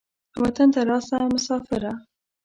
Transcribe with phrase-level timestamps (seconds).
[0.41, 1.93] وطن ته راسه مسافره.